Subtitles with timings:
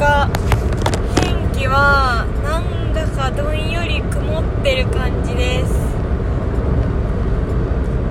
[0.00, 0.28] か
[1.20, 5.74] 天気はなんだかどんより曇ってる感じです。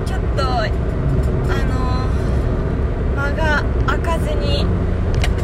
[0.06, 0.68] ちょっとあ
[1.66, 2.06] の
[3.16, 4.64] 間が開かずに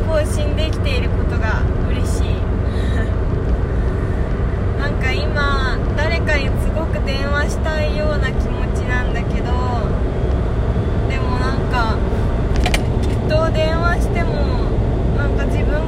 [0.06, 2.26] 更新できていることが嬉しい。
[4.78, 9.50] なんか今誰かにすごく電話したいような気持ちなんだけど
[11.10, 11.96] でもなんか
[13.02, 14.36] きっと電話しても
[15.18, 15.85] なんか自分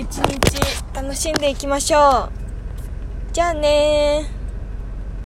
[0.00, 3.34] 一日楽しんでいきましょう。
[3.34, 4.39] じゃあね